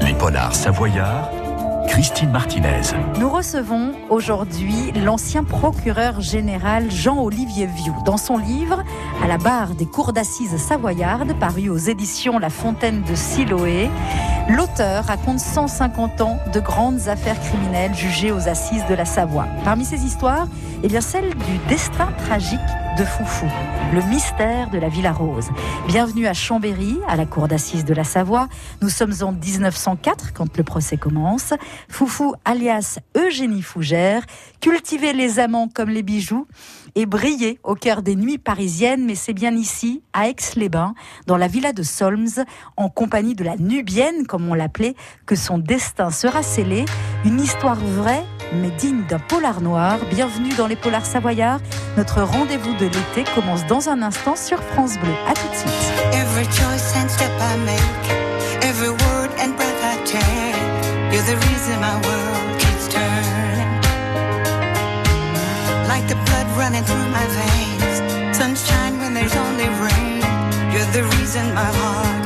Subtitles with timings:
[0.00, 1.30] Les polars savoyards,
[1.86, 2.80] Christine Martinez.
[3.20, 7.92] Nous recevons aujourd'hui l'ancien procureur général Jean-Olivier Vieux.
[8.04, 8.82] Dans son livre
[9.22, 13.88] À la barre des cours d'assises savoyardes, paru aux éditions La Fontaine de Siloé,
[14.48, 19.46] l'auteur raconte 150 ans de grandes affaires criminelles jugées aux assises de la Savoie.
[19.62, 20.48] Parmi ces histoires,
[20.82, 22.58] eh bien celle du destin tragique
[22.98, 23.46] de Foufou,
[23.94, 25.48] le mystère de la Villa Rose.
[25.86, 28.48] Bienvenue à Chambéry, à la cour d'assises de la Savoie.
[28.82, 31.54] Nous sommes en 1904 quand le procès commence.
[31.88, 34.24] Foufou, alias Eugénie Fougère,
[34.60, 36.46] cultivait les amants comme les bijoux
[36.94, 40.94] et brillait au cœur des nuits parisiennes, mais c'est bien ici, à Aix-les-Bains,
[41.26, 42.44] dans la villa de Solms,
[42.76, 46.84] en compagnie de la Nubienne, comme on l'appelait, que son destin sera scellé.
[47.24, 48.24] Une histoire vraie
[48.60, 49.98] mais digne d'un polar noir.
[50.10, 51.60] Bienvenue dans les polars savoyards.
[51.96, 55.12] Notre rendez-vous de l'été commence dans un instant sur France Bleu.
[55.28, 55.92] À tout de suite.
[56.12, 60.22] Every choice and step I make, every word and breath I take,
[61.12, 63.80] you're the reason my world keeps turning.
[65.88, 70.22] Like the blood running through my veins, sunshine when there's only rain,
[70.72, 72.21] you're the reason my heart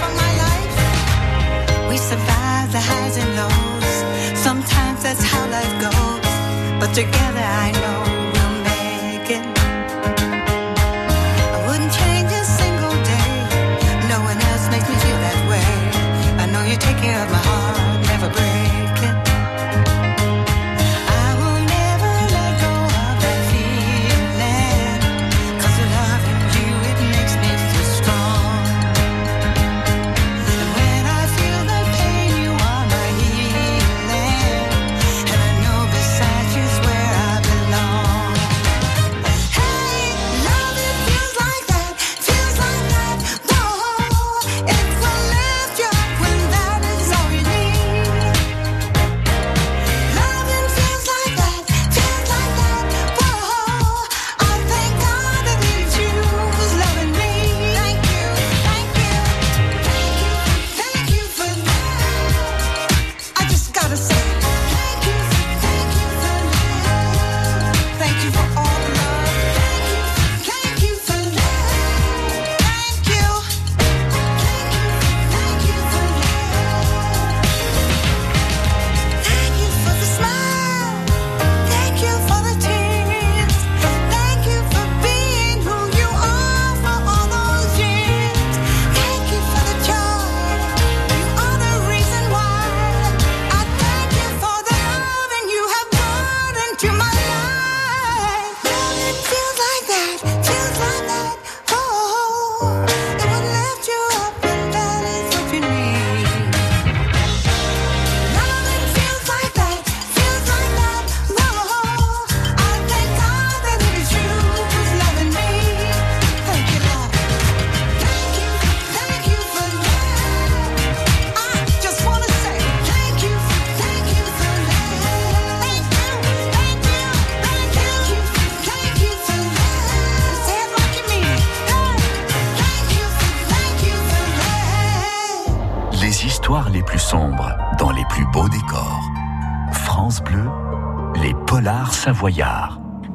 [0.00, 0.76] for my life.
[1.88, 3.94] We survive the highs and lows.
[4.38, 6.32] Sometimes that's how life goes.
[6.80, 7.85] But together I know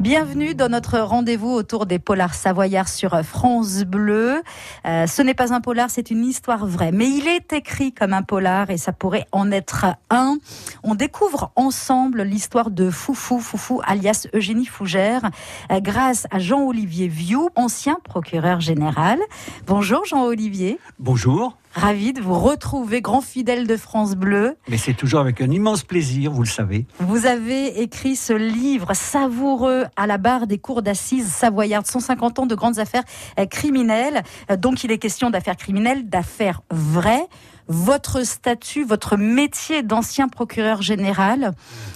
[0.02, 4.42] Bienvenue dans notre rendez-vous autour des polars savoyards sur France Bleu.
[4.86, 6.92] Euh, ce n'est pas un polar, c'est une histoire vraie.
[6.92, 10.40] Mais il est écrit comme un polar et ça pourrait en être un.
[10.84, 15.30] On découvre ensemble l'histoire de Foufou, Foufou alias Eugénie Fougère,
[15.72, 19.20] euh, grâce à Jean-Olivier Vieux, ancien procureur général.
[19.68, 20.80] Bonjour Jean-Olivier.
[21.00, 21.61] Bonjour.
[21.73, 24.57] Ravi de vous retrouver, grand fidèle de France Bleu.
[24.68, 26.85] Mais c'est toujours avec un immense plaisir, vous le savez.
[27.00, 32.45] Vous avez écrit ce livre savoureux à la barre des cours d'assises savoyardes, 150 ans
[32.45, 33.03] de grandes affaires
[33.39, 34.23] euh, criminelles.
[34.50, 37.27] Euh, Donc il est question d'affaires criminelles, d'affaires vraies.
[37.68, 41.53] Votre statut, votre métier d'ancien procureur général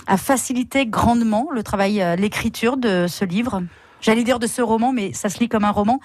[0.07, 3.62] a facilité grandement le travail, euh, l'écriture de ce livre.
[4.00, 6.00] J'allais dire de ce roman, mais ça se lit comme un roman.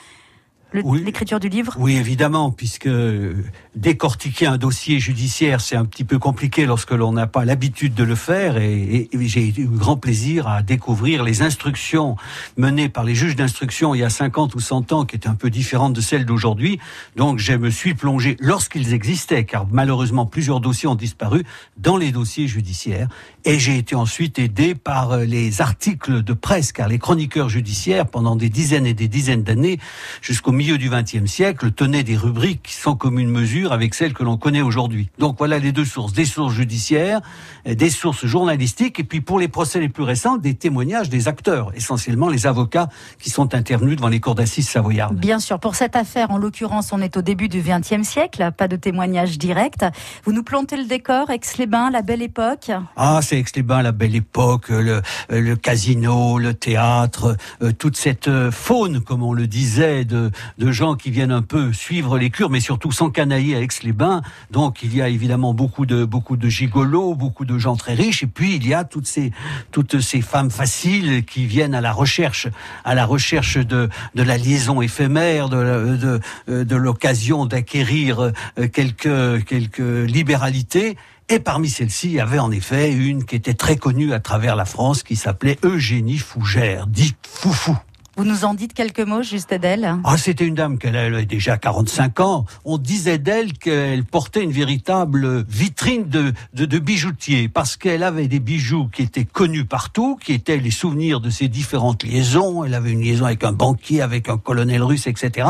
[0.84, 1.02] Oui.
[1.04, 1.74] L'écriture du livre?
[1.78, 3.34] Oui, évidemment, puisque euh,
[3.74, 8.04] décortiquer un dossier judiciaire, c'est un petit peu compliqué lorsque l'on n'a pas l'habitude de
[8.04, 8.56] le faire.
[8.56, 12.16] Et, et- et j'ai eu grand plaisir à découvrir les instructions
[12.56, 15.34] menées par les juges d'instruction il y a 50 ou 100 ans, qui étaient un
[15.34, 16.78] peu différentes de celles d'aujourd'hui.
[17.16, 21.44] Donc, je me suis plongé, lorsqu'ils existaient, car malheureusement plusieurs dossiers ont disparu,
[21.76, 23.08] dans les dossiers judiciaires.
[23.44, 28.06] Et j'ai été ensuite aidé par euh, les articles de presse, car les chroniqueurs judiciaires,
[28.06, 29.78] pendant des dizaines et des dizaines d'années,
[30.22, 34.36] jusqu'au milieu du XXe siècle, tenaient des rubriques sans commune mesure avec celles que l'on
[34.36, 35.08] connaît aujourd'hui.
[35.18, 37.22] Donc voilà les deux sources, des sources judiciaires,
[37.66, 41.28] euh, des sources journalistiques, et puis pour les procès les plus récents, des témoignages des
[41.28, 45.16] acteurs, essentiellement les avocats qui sont intervenus devant les cours d'assises savoyardes.
[45.16, 48.68] Bien sûr, pour cette affaire, en l'occurrence, on est au début du XXe siècle, pas
[48.68, 49.86] de témoignage direct.
[50.24, 52.70] Vous nous plantez le décor, Aix-les-Bains, la belle époque?
[52.96, 55.00] Ah, c'est Aix-les-Bains, la belle époque, le,
[55.32, 60.30] euh, le casino, le théâtre, euh, toute cette euh, faune, comme on le disait, de,
[60.58, 64.22] de gens qui viennent un peu suivre les cures, mais surtout s'encanailler à Aix-les-Bains.
[64.50, 68.22] Donc, il y a évidemment beaucoup de beaucoup de gigolos, beaucoup de gens très riches,
[68.22, 69.32] et puis il y a toutes ces
[69.70, 72.48] toutes ces femmes faciles qui viennent à la recherche,
[72.84, 79.44] à la recherche de de la liaison éphémère, de de de l'occasion d'acquérir euh, quelques
[79.44, 80.96] quelques libéralités.
[81.32, 84.56] Et parmi celles-ci, il y avait en effet une qui était très connue à travers
[84.56, 87.78] la France, qui s'appelait Eugénie Fougère, dite Foufou.
[88.16, 89.96] Vous nous en dites quelques mots juste d'elle?
[90.04, 92.44] Ah, c'était une dame qu'elle avait déjà 45 ans.
[92.64, 98.40] On disait d'elle qu'elle portait une véritable vitrine de, de, bijoutier parce qu'elle avait des
[98.40, 102.64] bijoux qui étaient connus partout, qui étaient les souvenirs de ses différentes liaisons.
[102.64, 105.48] Elle avait une liaison avec un banquier, avec un colonel russe, etc.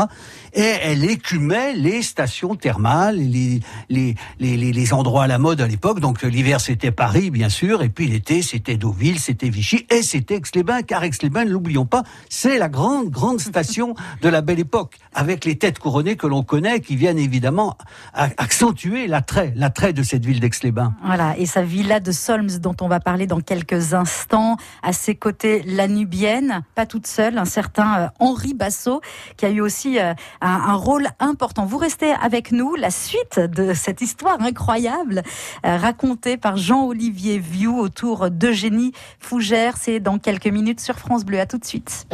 [0.53, 3.59] Et elle écumait les stations thermales, les,
[3.89, 5.99] les, les, les, les endroits à la mode à l'époque.
[5.99, 7.81] Donc l'hiver, c'était Paris, bien sûr.
[7.81, 10.83] Et puis l'été, c'était Deauville, c'était Vichy et c'était Aix-les-Bains.
[10.83, 15.45] Car Aix-les-Bains, ne l'oublions pas, c'est la grande, grande station de la belle époque, avec
[15.45, 17.77] les têtes couronnées que l'on connaît, qui viennent évidemment
[18.13, 20.93] accentuer l'attrait, l'attrait de cette ville d'Aix-les-Bains.
[21.03, 24.57] Voilà, et sa villa de Solms dont on va parler dans quelques instants.
[24.83, 29.01] À ses côtés, la Nubienne, pas toute seule, un certain euh, Henri Bassot
[29.37, 31.65] qui a eu aussi euh, un, un rôle important.
[31.65, 35.23] Vous restez avec nous, la suite de cette histoire incroyable
[35.65, 39.75] euh, racontée par Jean-Olivier Vieux autour d'Eugénie Fougère.
[39.77, 41.39] C'est dans quelques minutes sur France Bleu.
[41.39, 42.07] À tout de suite.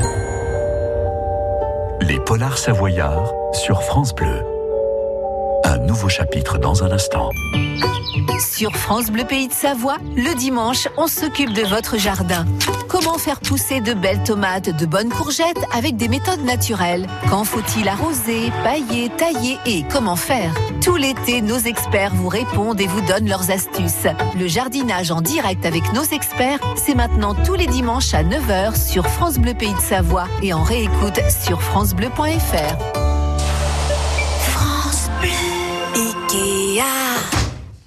[2.02, 4.57] Les polars savoyards sur France Bleu.
[5.68, 7.30] Un nouveau chapitre dans un instant.
[8.40, 12.46] Sur France Bleu Pays de Savoie, le dimanche, on s'occupe de votre jardin.
[12.88, 17.06] Comment faire pousser de belles tomates, de bonnes courgettes avec des méthodes naturelles?
[17.30, 20.54] Quand faut-il arroser, pailler, tailler et comment faire?
[20.82, 24.08] Tout l'été, nos experts vous répondent et vous donnent leurs astuces.
[24.40, 29.06] Le jardinage en direct avec nos experts, c'est maintenant tous les dimanches à 9h sur
[29.06, 32.78] France Bleu Pays de Savoie et en réécoute sur francebleu.fr.
[34.54, 35.57] France Bleu.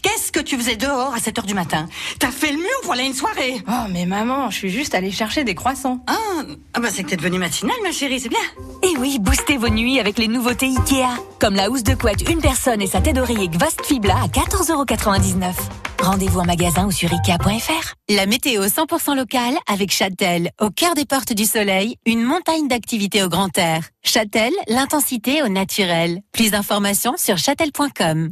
[0.02, 1.88] Qu'est-ce que tu faisais dehors à 7 heures du matin?
[2.18, 3.62] T'as fait le mur, voilà une soirée.
[3.68, 6.00] Oh, mais maman, je suis juste allée chercher des croissants.
[6.06, 6.42] Ah,
[6.74, 8.38] ah bah c'est que t'es devenue matinale, ma chérie, c'est bien.
[8.82, 11.20] Et oui, boostez vos nuits avec les nouveautés Ikea.
[11.38, 15.54] Comme la housse de couette une personne et sa tête d'oreiller Gvast Fibla à 14,99€.
[16.02, 17.94] Rendez-vous en magasin ou sur Ikea.fr.
[18.08, 23.22] La météo 100% locale avec Châtel, au cœur des portes du soleil, une montagne d'activités
[23.22, 23.84] au grand air.
[24.02, 26.22] Châtel, l'intensité au naturel.
[26.32, 28.30] Plus d'informations sur châtel.com.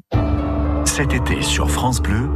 [0.98, 2.28] Cet été sur France Bleu,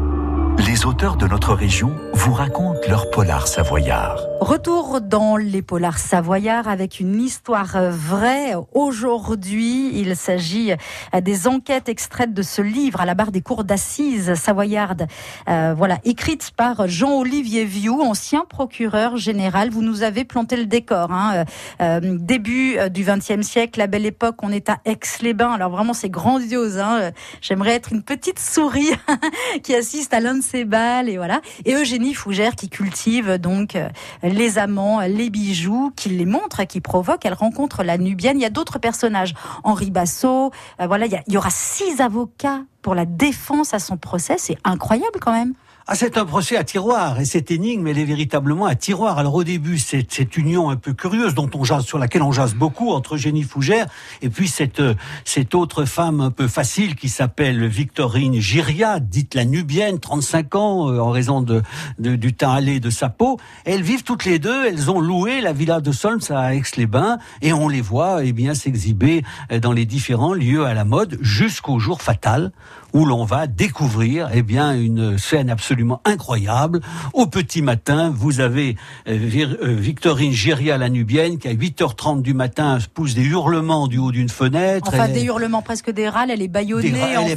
[0.59, 4.21] les auteurs de notre région vous racontent leur polar savoyard.
[4.41, 8.55] Retour dans les polars savoyards avec une histoire vraie.
[8.73, 10.73] Aujourd'hui, il s'agit
[11.21, 15.07] des enquêtes extraites de ce livre à la barre des cours d'assises savoyardes.
[15.49, 19.71] Euh, voilà, écrite par Jean-Olivier Vieux, ancien procureur général.
[19.71, 21.13] Vous nous avez planté le décor.
[21.13, 21.33] Hein.
[21.35, 21.45] Euh,
[21.81, 25.53] euh, début euh, du XXe siècle, la belle époque, on est à Aix-les-Bains.
[25.53, 26.79] Alors vraiment, c'est grandiose.
[26.79, 27.13] Hein.
[27.41, 28.91] J'aimerais être une petite souris
[29.63, 31.41] qui assiste à l'un ces bals et voilà.
[31.65, 33.89] Et Eugénie Fougère qui cultive donc euh,
[34.23, 37.25] les amants, les bijoux, qui les montre, qui provoque.
[37.25, 38.39] Elle rencontre la Nubienne.
[38.39, 39.35] Il y a d'autres personnages.
[39.65, 40.51] Henri Bassot.
[40.81, 44.37] euh, voilà, il y aura six avocats pour la défense à son procès.
[44.39, 45.55] C'est incroyable quand même.
[45.89, 49.19] Ah, c'est un procès à tiroir et cette énigme, elle est véritablement à tiroir.
[49.19, 52.31] Alors au début, c'est cette union un peu curieuse dont on jase, sur laquelle on
[52.31, 53.87] jase beaucoup entre Jenny Fougère
[54.23, 59.35] et puis cette euh, cette autre femme un peu facile qui s'appelle Victorine Giria, dite
[59.35, 61.63] la Nubienne, 35 ans euh, en raison de,
[61.99, 63.41] de- du teint allé de sa peau.
[63.65, 64.67] Elles vivent toutes les deux.
[64.69, 68.55] Elles ont loué la villa de Solms à Aix-les-Bains et on les voit eh bien
[68.55, 72.53] s'exhiber euh, dans les différents lieux à la mode jusqu'au jour fatal
[72.93, 76.81] où l'on va découvrir eh bien une scène absolument incroyable.
[77.15, 78.77] Au petit matin, vous avez
[79.09, 79.19] euh,
[79.63, 84.13] euh, Victorine Giria la Nubienne qui à 8h30 du matin pousse des hurlements du haut
[84.13, 84.89] d'une fenêtre.
[84.89, 86.49] Enfin, Elle est- des hurlements, presque des râles, elle est
[86.93, 87.37] des- en elle est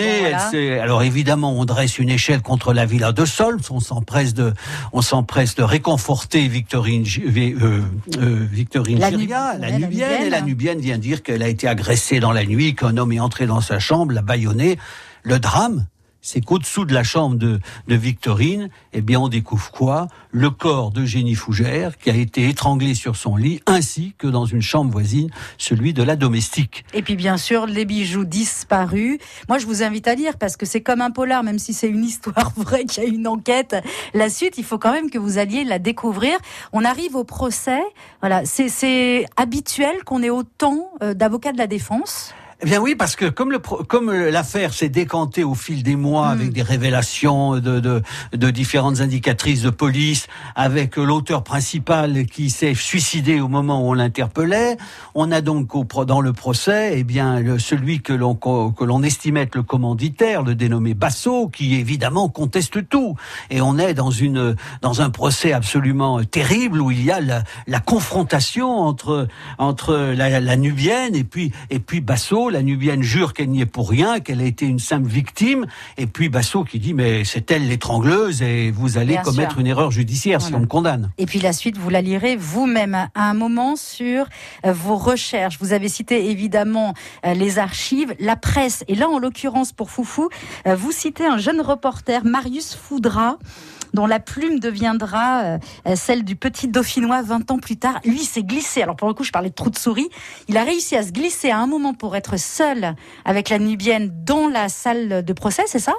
[0.00, 0.50] elle voilà.
[0.50, 3.60] s'est- alors évidemment, on dresse une échelle contre la villa de Solms.
[3.70, 4.52] On s'empresse de,
[4.92, 7.04] on s'empresse de réconforter Victorine,
[7.36, 7.80] euh,
[8.18, 10.22] euh, Victorine La Giria, Nub- la la Nubienne.
[10.26, 13.20] Et la Nubienne vient dire qu'elle a été agressée dans la nuit, qu'un homme est
[13.20, 14.78] entré dans sa chambre, l'a baïonnée.
[15.22, 15.86] Le drame,
[16.22, 20.08] c'est qu'au-dessous de la chambre de, Victorine, eh bien, on découvre quoi?
[20.30, 24.44] Le corps de Génie Fougère, qui a été étranglé sur son lit, ainsi que dans
[24.44, 26.84] une chambre voisine, celui de la domestique.
[26.94, 29.18] Et puis bien sûr, les bijoux disparus.
[29.48, 31.88] Moi, je vous invite à lire parce que c'est comme un polar, même si c'est
[31.88, 33.76] une histoire vraie, qu'il y a une enquête.
[34.14, 36.38] La suite, il faut quand même que vous alliez la découvrir.
[36.72, 37.82] On arrive au procès.
[38.20, 42.34] Voilà, c'est c'est habituel qu'on ait autant euh, d'avocats de la défense?
[42.62, 45.96] Eh bien oui, parce que comme le comme euh, l'affaire s'est décantée au fil des
[45.96, 46.32] mois Mm.
[46.32, 48.02] avec des révélations de, de
[48.34, 50.26] de différentes indicatrices de police,
[50.56, 54.76] avec euh, l'auteur principal qui s'est suicidé au moment où on l'interpellait,
[55.14, 59.02] on a donc au, dans le procès, eh bien le- celui que l'on que l'on
[59.02, 63.14] estimait être le commanditaire, le dénommé Basso, qui évidemment conteste tout,
[63.48, 67.42] et on est dans une dans un procès absolument terrible où il y a la,
[67.66, 72.49] la confrontation entre entre la, la nubienne et puis et puis Basso.
[72.50, 75.66] La nubienne jure qu'elle n'y est pour rien, qu'elle a été une simple victime,
[75.96, 79.60] et puis Basso qui dit mais c'est elle l'étrangleuse et vous allez Bien commettre sûr.
[79.60, 81.10] une erreur judiciaire si on me condamne.
[81.18, 84.26] Et puis la suite, vous la lirez vous-même à un moment sur
[84.64, 85.58] euh, vos recherches.
[85.60, 88.84] Vous avez cité évidemment euh, les archives, la presse.
[88.88, 90.28] Et là, en l'occurrence, pour Foufou,
[90.66, 93.38] euh, vous citez un jeune reporter, Marius Foudra
[93.94, 95.58] dont la plume deviendra euh,
[95.96, 98.00] celle du petit dauphinois 20 ans plus tard.
[98.04, 98.82] Lui, s'est glissé.
[98.82, 100.08] Alors pour le coup, je parlais de trou de souris.
[100.48, 102.94] Il a réussi à se glisser à un moment pour être seul
[103.24, 105.94] avec la Nubienne dans la salle de procès, c'est ça?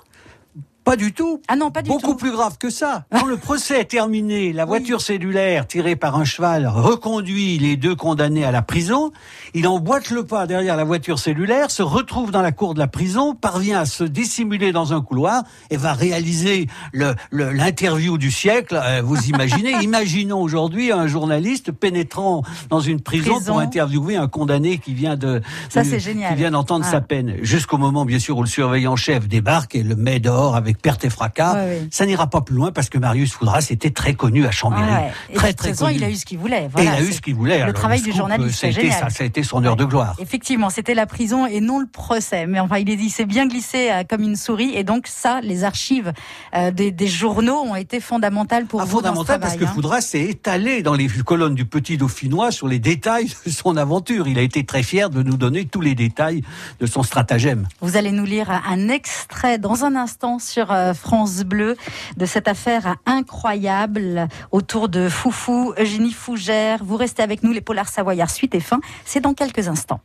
[0.83, 1.41] Pas du tout.
[1.47, 2.15] Ah non, pas du Beaucoup tout.
[2.17, 3.05] plus grave que ça.
[3.11, 4.69] Quand le procès est terminé, la Oui.
[4.69, 9.11] voiture cellulaire tirée par un cheval reconduit les deux condamnés à la prison.
[9.53, 12.87] Il emboîte le pas derrière la voiture cellulaire, se retrouve dans la cour de la
[12.87, 18.31] prison, parvient à se dissimuler dans un couloir et va réaliser le- le- l'interview du
[18.31, 18.79] siècle.
[18.83, 23.51] Euh, Vous imaginez Imaginons aujourd'hui un journaliste pénétrant dans une prison, Prison.
[23.53, 26.31] pour interviewer un condamné qui vient de Ça, génial.
[26.31, 26.91] qui vient d'entendre Ah.
[26.91, 27.35] sa peine.
[27.41, 31.03] Jusqu'au moment, bien sûr, où le surveillant chef débarque et le met dehors avec perte
[31.05, 31.53] et fracas.
[31.55, 31.87] Ouais, ouais.
[31.91, 34.83] Ça n'ira pas plus loin parce que Marius Foudras était très connu à Chambéry.
[34.87, 35.11] Ah ouais.
[35.29, 35.95] Et de Très, très connu.
[35.95, 36.69] il a eu ce qu'il voulait.
[36.77, 37.57] et il a eu ce qu'il voulait.
[37.57, 38.99] Le Alors, travail du scoop, journaliste, ça a c'est été génial.
[38.99, 40.15] ça, ça a été son heure de gloire.
[40.19, 42.45] Effectivement, c'était la prison et non le procès.
[42.47, 44.71] Mais enfin, il est dit, s'est bien glissé euh, comme une souris.
[44.75, 46.13] Et donc, ça, les archives
[46.55, 49.57] euh, des, des journaux ont été fondamentales pour Ah, vous dans ce fondamental travail.
[49.57, 49.73] parce que hein.
[49.73, 54.27] Foudras s'est étalé dans les colonnes du Petit Dauphinois sur les détails de son aventure.
[54.27, 56.43] Il a été très fier de nous donner tous les détails
[56.79, 57.67] de son stratagème.
[57.81, 61.75] Vous allez nous lire un extrait dans un instant sur euh, France Bleu
[62.17, 66.83] de cette affaire incroyable autour de Foufou, Eugénie Fougère.
[66.83, 68.79] Vous restez avec nous, les Polars Savoyards, suite et fin.
[69.05, 70.01] C'est dans quelques instants.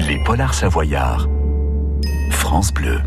[0.00, 1.28] Les polars savoyards.
[2.30, 3.00] France Bleu.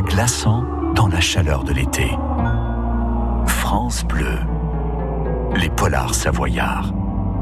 [0.00, 2.10] Glaçant dans la chaleur de l'été.
[3.46, 4.38] France Bleu,
[5.56, 6.92] les polars savoyards.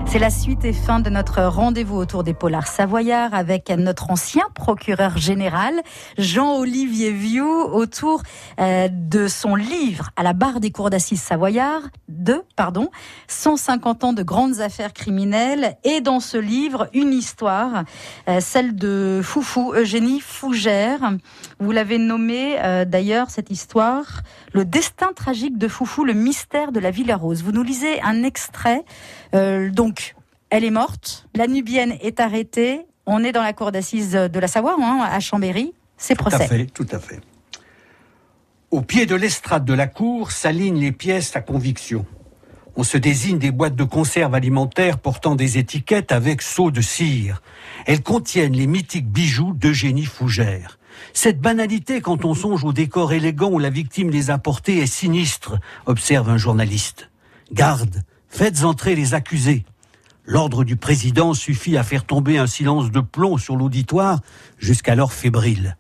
[0.08, 4.44] C'est la suite et fin de notre rendez-vous autour des polars savoyards avec notre ancien
[4.54, 5.82] procureur général,
[6.16, 8.22] Jean-Olivier Vieux, autour
[8.60, 12.88] euh, de son livre à la barre des cours d'assises savoyards de, pardon,
[13.26, 17.84] 150 ans de grandes affaires criminelles et dans ce livre, une histoire,
[18.28, 21.00] euh, celle de Foufou, Eugénie Fougère.
[21.58, 26.80] Vous l'avez nommé euh, d'ailleurs cette histoire, le destin tragique de Foufou, le mystère de
[26.80, 27.42] la Villa Rose.
[27.42, 28.84] Vous nous lisez un extrait,
[29.34, 30.14] euh, donc
[30.50, 34.48] elle est morte, la Nubienne est arrêtée, on est dans la cour d'assises de la
[34.48, 36.46] Savoie, hein, à Chambéry, c'est Tout à procès.
[36.46, 37.20] fait, tout à fait.
[38.70, 42.04] Au pied de l'estrade de la cour s'alignent les pièces à conviction.
[42.76, 47.40] On se désigne des boîtes de conserve alimentaires portant des étiquettes avec sceaux de cire.
[47.86, 50.78] Elles contiennent les mythiques bijoux d'Eugénie Fougère.
[51.14, 54.86] Cette banalité, quand on songe au décor élégant où la victime les a portés, est
[54.86, 57.08] sinistre, observe un journaliste.
[57.52, 58.02] Garde,
[58.36, 59.64] faites entrer les accusés.
[60.26, 64.20] L'ordre du président suffit à faire tomber un silence de plomb sur l'auditoire,
[64.58, 65.78] jusqu'alors fébrile.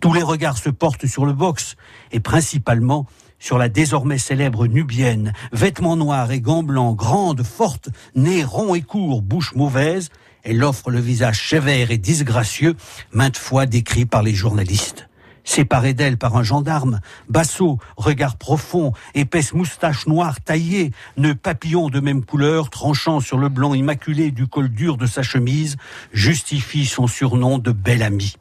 [0.00, 1.76] Tous les regards se portent sur le box,
[2.12, 3.06] et principalement
[3.38, 8.82] sur la désormais célèbre nubienne, vêtements noirs et gants blancs, grande, forte, nez rond et
[8.82, 10.10] court, bouche mauvaise,
[10.42, 12.76] elle offre le visage sévère et disgracieux,
[13.12, 15.08] maintes fois décrit par les journalistes.
[15.44, 22.00] Séparée d'elle par un gendarme, Basso, regard profond, épaisse moustache noire taillée, nœud papillon de
[22.00, 25.76] même couleur, tranchant sur le blanc immaculé du col dur de sa chemise,
[26.12, 28.36] justifie son surnom de bel ami.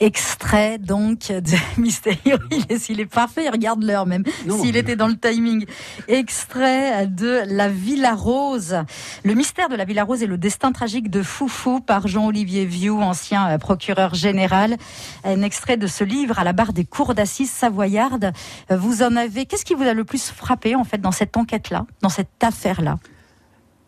[0.00, 2.38] Extrait donc de Mystérieux.
[2.88, 4.22] Il est, parfait, regarde l'heure même,
[4.60, 5.66] s'il était dans le timing.
[6.06, 8.76] Extrait de La Villa Rose.
[9.24, 12.92] Le mystère de la Villa Rose et le destin tragique de Foufou par Jean-Olivier Vieux,
[12.92, 14.76] ancien euh, procureur général.
[15.24, 18.32] Un extrait de ce livre à la barre des cours d'assises savoyardes.
[18.70, 21.36] Euh, Vous en avez, qu'est-ce qui vous a le plus frappé en fait dans cette
[21.36, 22.98] enquête-là, dans cette affaire-là?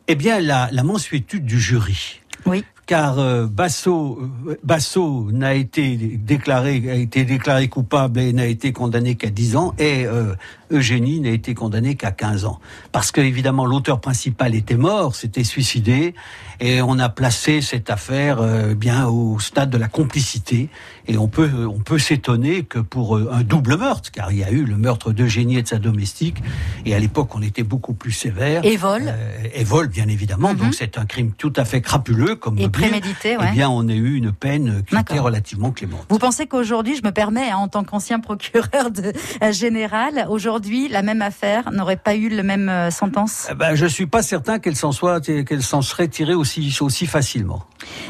[0.09, 2.21] Eh bien, la, la mansuétude du jury.
[2.47, 2.65] Oui.
[2.91, 8.73] Car euh, Basso, euh, Basso n'a été déclaré, a été déclaré coupable et n'a été
[8.73, 10.35] condamné qu'à 10 ans, et euh,
[10.71, 12.61] Eugénie n'a été condamné qu'à 15 ans.
[12.93, 16.15] Parce que évidemment l'auteur principal était mort, s'était suicidé,
[16.61, 20.69] et on a placé cette affaire euh, bien au stade de la complicité.
[21.07, 24.45] Et on peut, on peut s'étonner que pour euh, un double meurtre, car il y
[24.45, 26.37] a eu le meurtre d'Eugénie et de sa domestique,
[26.85, 28.65] et à l'époque on était beaucoup plus sévère.
[28.65, 29.03] Et vol.
[29.07, 30.53] Euh, et vol, bien évidemment.
[30.53, 30.59] Mhm.
[30.59, 33.47] Donc c'est un crime tout à fait crapuleux, comme Et prémédité, ouais.
[33.51, 36.07] Eh bien, on a eu une peine qui était relativement clémente.
[36.09, 40.60] Vous pensez qu'aujourd'hui, je me permets, hein, en tant qu'ancien procureur de, euh, général, aujourd'hui,
[40.91, 43.49] la même affaire n'aurait pas eu le même euh, sentence?
[43.51, 47.07] Eh ben, je suis pas certain qu'elle s'en soit, qu'elle s'en serait tirée aussi, aussi
[47.07, 47.65] facilement.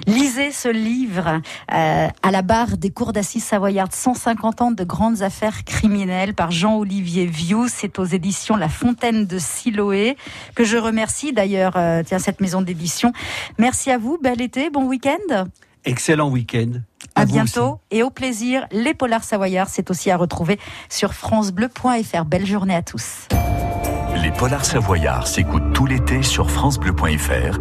[0.07, 1.41] Lisez ce livre
[1.73, 6.51] euh, à la barre des cours d'assises savoyardes, 150 ans de grandes affaires criminelles par
[6.51, 7.67] Jean-Olivier Vieux.
[7.69, 10.17] C'est aux éditions La Fontaine de Siloé,
[10.55, 13.13] que je remercie d'ailleurs, euh, tiens, cette maison d'édition.
[13.59, 15.47] Merci à vous, bel été, bon week-end.
[15.85, 16.81] Excellent week-end.
[17.21, 17.99] À, bientôt aussi.
[17.99, 18.67] et au plaisir.
[18.73, 22.25] Les Polars Savoyards, c'est aussi à retrouver sur francebleu.fr.
[22.25, 23.29] Belle journée à tous.
[24.23, 27.61] Les polars savoyards s'écoutent tout l'été sur francebleu.fr